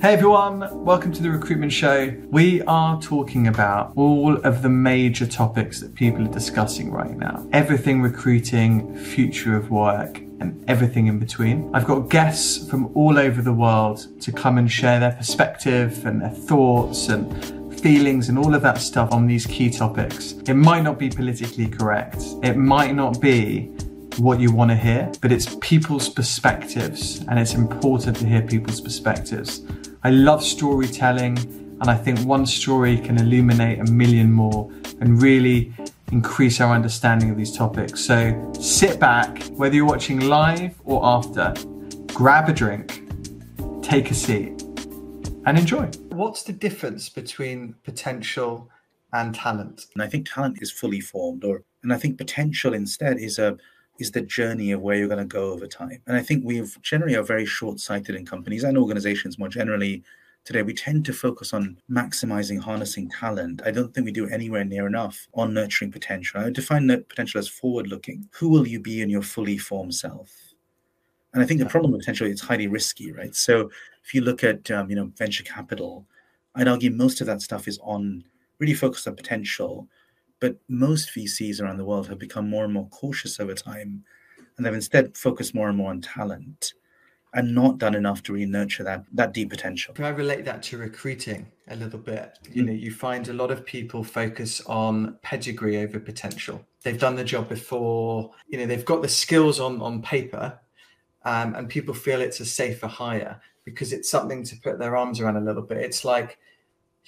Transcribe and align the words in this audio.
Hey 0.00 0.12
everyone, 0.12 0.84
welcome 0.84 1.10
to 1.10 1.20
the 1.24 1.28
Recruitment 1.28 1.72
Show. 1.72 2.14
We 2.30 2.62
are 2.62 3.02
talking 3.02 3.48
about 3.48 3.94
all 3.96 4.36
of 4.46 4.62
the 4.62 4.68
major 4.68 5.26
topics 5.26 5.80
that 5.80 5.96
people 5.96 6.24
are 6.24 6.32
discussing 6.32 6.92
right 6.92 7.16
now. 7.16 7.44
Everything 7.52 8.00
recruiting, 8.00 8.96
future 8.96 9.56
of 9.56 9.72
work, 9.72 10.18
and 10.38 10.64
everything 10.68 11.08
in 11.08 11.18
between. 11.18 11.68
I've 11.74 11.84
got 11.84 12.10
guests 12.10 12.70
from 12.70 12.92
all 12.94 13.18
over 13.18 13.42
the 13.42 13.52
world 13.52 14.06
to 14.20 14.30
come 14.30 14.56
and 14.56 14.70
share 14.70 15.00
their 15.00 15.10
perspective 15.10 16.06
and 16.06 16.22
their 16.22 16.30
thoughts 16.30 17.08
and 17.08 17.80
feelings 17.80 18.28
and 18.28 18.38
all 18.38 18.54
of 18.54 18.62
that 18.62 18.78
stuff 18.78 19.12
on 19.12 19.26
these 19.26 19.46
key 19.46 19.68
topics. 19.68 20.34
It 20.46 20.54
might 20.54 20.84
not 20.84 21.00
be 21.00 21.10
politically 21.10 21.66
correct. 21.66 22.22
It 22.44 22.56
might 22.56 22.94
not 22.94 23.20
be 23.20 23.72
what 24.18 24.38
you 24.38 24.52
want 24.52 24.70
to 24.70 24.76
hear, 24.76 25.10
but 25.20 25.32
it's 25.32 25.56
people's 25.60 26.08
perspectives 26.08 27.24
and 27.26 27.36
it's 27.36 27.54
important 27.54 28.16
to 28.18 28.26
hear 28.26 28.42
people's 28.42 28.80
perspectives. 28.80 29.62
I 30.08 30.10
love 30.10 30.42
storytelling, 30.42 31.36
and 31.36 31.90
I 31.90 31.94
think 31.94 32.18
one 32.20 32.46
story 32.46 32.96
can 32.96 33.18
illuminate 33.18 33.78
a 33.78 33.92
million 33.92 34.32
more 34.32 34.70
and 35.02 35.20
really 35.20 35.70
increase 36.10 36.62
our 36.62 36.74
understanding 36.74 37.28
of 37.28 37.36
these 37.36 37.54
topics. 37.54 38.06
So 38.06 38.50
sit 38.58 38.98
back, 38.98 39.42
whether 39.48 39.74
you're 39.74 39.84
watching 39.84 40.20
live 40.20 40.80
or 40.86 41.04
after, 41.04 41.52
grab 42.14 42.48
a 42.48 42.54
drink, 42.54 43.02
take 43.82 44.10
a 44.10 44.14
seat, 44.14 44.62
and 45.44 45.58
enjoy. 45.58 45.90
What's 46.08 46.42
the 46.42 46.54
difference 46.54 47.10
between 47.10 47.74
potential 47.84 48.70
and 49.12 49.34
talent? 49.34 49.88
And 49.92 50.02
I 50.02 50.06
think 50.06 50.26
talent 50.26 50.62
is 50.62 50.70
fully 50.70 51.00
formed, 51.00 51.44
or 51.44 51.64
and 51.82 51.92
I 51.92 51.98
think 51.98 52.16
potential 52.16 52.72
instead 52.72 53.18
is 53.18 53.38
a 53.38 53.58
is 53.98 54.10
the 54.10 54.20
journey 54.20 54.72
of 54.72 54.80
where 54.80 54.96
you're 54.96 55.08
going 55.08 55.18
to 55.18 55.24
go 55.24 55.50
over 55.52 55.66
time. 55.66 56.00
And 56.06 56.16
I 56.16 56.22
think 56.22 56.44
we've 56.44 56.80
generally 56.82 57.16
are 57.16 57.22
very 57.22 57.44
short-sighted 57.44 58.14
in 58.14 58.24
companies 58.24 58.64
and 58.64 58.78
organizations 58.78 59.38
more 59.38 59.48
generally 59.48 60.02
today. 60.44 60.62
We 60.62 60.74
tend 60.74 61.04
to 61.06 61.12
focus 61.12 61.52
on 61.52 61.78
maximizing 61.90 62.60
harnessing 62.60 63.10
talent. 63.10 63.62
I 63.64 63.70
don't 63.70 63.92
think 63.92 64.04
we 64.04 64.12
do 64.12 64.28
anywhere 64.28 64.64
near 64.64 64.86
enough 64.86 65.26
on 65.34 65.52
nurturing 65.52 65.90
potential. 65.90 66.40
I 66.40 66.44
would 66.44 66.54
define 66.54 66.86
that 66.86 67.08
potential 67.08 67.38
as 67.38 67.48
forward-looking. 67.48 68.28
Who 68.32 68.48
will 68.48 68.66
you 68.66 68.80
be 68.80 69.02
in 69.02 69.10
your 69.10 69.22
fully 69.22 69.58
formed 69.58 69.94
self? 69.94 70.32
And 71.34 71.42
I 71.42 71.46
think 71.46 71.60
the 71.60 71.66
problem 71.66 71.92
with 71.92 72.00
potential 72.00 72.26
is 72.26 72.40
highly 72.40 72.68
risky, 72.68 73.12
right? 73.12 73.34
So 73.34 73.70
if 74.04 74.14
you 74.14 74.22
look 74.22 74.42
at 74.42 74.70
um, 74.70 74.88
you 74.88 74.96
know 74.96 75.12
venture 75.16 75.44
capital, 75.44 76.06
I'd 76.54 76.68
argue 76.68 76.90
most 76.90 77.20
of 77.20 77.26
that 77.26 77.42
stuff 77.42 77.68
is 77.68 77.78
on 77.82 78.24
really 78.58 78.74
focused 78.74 79.06
on 79.06 79.14
potential 79.14 79.86
but 80.40 80.56
most 80.68 81.10
VCs 81.14 81.60
around 81.60 81.78
the 81.78 81.84
world 81.84 82.08
have 82.08 82.18
become 82.18 82.48
more 82.48 82.64
and 82.64 82.72
more 82.72 82.88
cautious 82.88 83.40
over 83.40 83.54
time, 83.54 84.04
and 84.56 84.64
they've 84.66 84.74
instead 84.74 85.16
focused 85.16 85.54
more 85.54 85.68
and 85.68 85.76
more 85.76 85.90
on 85.90 86.00
talent 86.00 86.74
and 87.34 87.54
not 87.54 87.78
done 87.78 87.94
enough 87.94 88.22
to 88.22 88.32
really 88.32 88.46
nurture 88.46 88.82
that 88.84 89.04
that 89.12 89.32
deep 89.32 89.50
potential. 89.50 89.94
Can 89.94 90.04
I 90.04 90.10
relate 90.10 90.44
that 90.44 90.62
to 90.64 90.78
recruiting 90.78 91.46
a 91.68 91.76
little 91.76 91.98
bit? 91.98 92.38
You 92.52 92.62
know, 92.62 92.72
you 92.72 92.90
find 92.90 93.28
a 93.28 93.32
lot 93.32 93.50
of 93.50 93.64
people 93.64 94.02
focus 94.02 94.60
on 94.66 95.18
pedigree 95.22 95.78
over 95.78 96.00
potential. 96.00 96.64
They've 96.82 96.98
done 96.98 97.16
the 97.16 97.24
job 97.24 97.48
before, 97.48 98.30
you 98.48 98.58
know, 98.58 98.66
they've 98.66 98.84
got 98.84 99.02
the 99.02 99.08
skills 99.08 99.60
on 99.60 99.80
on 99.82 100.02
paper, 100.02 100.58
um, 101.24 101.54
and 101.54 101.68
people 101.68 101.94
feel 101.94 102.20
it's 102.20 102.40
a 102.40 102.46
safer 102.46 102.86
hire 102.86 103.40
because 103.64 103.92
it's 103.92 104.08
something 104.08 104.42
to 104.44 104.56
put 104.56 104.78
their 104.78 104.96
arms 104.96 105.20
around 105.20 105.36
a 105.36 105.40
little 105.40 105.62
bit. 105.62 105.78
It's 105.78 106.04
like 106.04 106.38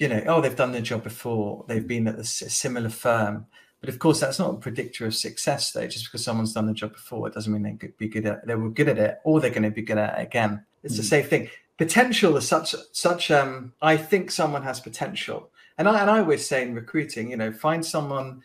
you 0.00 0.08
know, 0.08 0.22
oh, 0.26 0.40
they've 0.40 0.56
done 0.56 0.72
their 0.72 0.80
job 0.80 1.04
before, 1.04 1.64
they've 1.68 1.86
been 1.86 2.08
at 2.08 2.18
a 2.18 2.24
similar 2.24 2.88
firm. 2.88 3.46
But 3.80 3.90
of 3.90 3.98
course, 3.98 4.18
that's 4.18 4.38
not 4.38 4.54
a 4.54 4.58
predictor 4.58 5.06
of 5.06 5.14
success, 5.14 5.72
though. 5.72 5.86
Just 5.86 6.06
because 6.06 6.24
someone's 6.24 6.54
done 6.54 6.66
the 6.66 6.72
job 6.72 6.92
before, 6.92 7.28
it 7.28 7.34
doesn't 7.34 7.52
mean 7.52 7.62
they 7.62 7.72
could 7.72 7.96
be 7.98 8.08
good 8.08 8.26
at. 8.26 8.46
They 8.46 8.54
were 8.54 8.70
good 8.70 8.88
at 8.88 8.98
it, 8.98 9.18
or 9.24 9.40
they're 9.40 9.50
going 9.50 9.62
to 9.62 9.70
be 9.70 9.82
good 9.82 9.98
at 9.98 10.18
it 10.18 10.22
again. 10.22 10.64
It's 10.82 10.94
mm. 10.94 10.98
the 10.98 11.02
same 11.02 11.24
thing. 11.24 11.50
Potential 11.76 12.36
is 12.36 12.48
such 12.48 12.74
such. 12.92 13.30
Um, 13.30 13.72
I 13.80 13.96
think 13.96 14.30
someone 14.30 14.62
has 14.62 14.80
potential, 14.80 15.50
and 15.78 15.86
I 15.88 16.00
and 16.00 16.10
I 16.10 16.18
always 16.18 16.46
say 16.46 16.62
in 16.62 16.74
recruiting, 16.74 17.30
you 17.30 17.36
know, 17.36 17.52
find 17.52 17.84
someone 17.84 18.42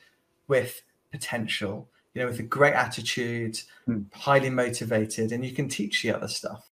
with 0.47 0.81
potential, 1.11 1.89
you 2.13 2.21
know, 2.21 2.27
with 2.27 2.39
a 2.39 2.43
great 2.43 2.73
attitude, 2.73 3.59
mm. 3.87 4.05
highly 4.13 4.49
motivated, 4.49 5.31
and 5.31 5.45
you 5.45 5.53
can 5.53 5.67
teach 5.67 6.01
the 6.01 6.11
other 6.11 6.29
stuff. 6.29 6.69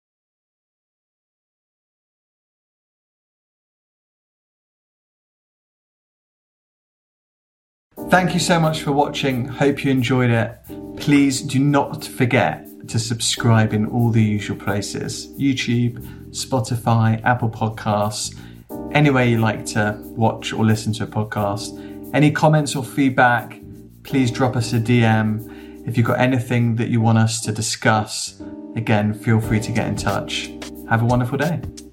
Thank 8.11 8.33
you 8.33 8.41
so 8.41 8.59
much 8.59 8.81
for 8.83 8.93
watching. 8.93 9.45
Hope 9.45 9.85
you 9.85 9.91
enjoyed 9.91 10.31
it. 10.31 10.59
Please 10.97 11.43
do 11.43 11.59
not 11.59 12.03
forget 12.03 12.67
to 12.89 12.99
subscribe 12.99 13.75
in 13.75 13.85
all 13.85 14.11
the 14.11 14.23
usual 14.23 14.57
places 14.57 15.29
YouTube, 15.39 15.99
Spotify, 16.31 17.23
Apple 17.23 17.51
Podcasts, 17.51 18.35
anywhere 18.93 19.25
you 19.25 19.41
like 19.41 19.67
to 19.67 20.01
watch 20.17 20.55
or 20.55 20.65
listen 20.65 20.95
to 20.95 21.05
a 21.05 21.07
podcast. 21.07 21.79
Any 22.15 22.31
comments 22.31 22.75
or 22.75 22.83
feedback, 22.83 23.61
please 24.05 24.31
drop 24.31 24.57
us 24.57 24.73
a 24.73 24.81
DM. 24.81 25.87
If 25.87 25.99
you've 25.99 26.07
got 26.07 26.19
anything 26.19 26.77
that 26.77 26.89
you 26.89 27.03
want 27.03 27.19
us 27.19 27.43
to 27.43 27.53
discuss, 27.53 28.41
again, 28.75 29.13
feel 29.13 29.39
free 29.39 29.61
to 29.61 29.71
get 29.71 29.87
in 29.87 29.97
touch. 29.97 30.51
Have 30.89 31.03
a 31.03 31.05
wonderful 31.05 31.37
day. 31.37 31.61